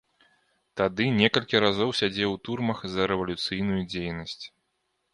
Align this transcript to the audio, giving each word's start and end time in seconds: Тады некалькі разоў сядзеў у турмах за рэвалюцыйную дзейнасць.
Тады 0.81 1.05
некалькі 1.19 1.61
разоў 1.65 1.95
сядзеў 2.01 2.29
у 2.39 2.41
турмах 2.49 2.83
за 2.97 3.01
рэвалюцыйную 3.15 3.81
дзейнасць. 3.97 4.45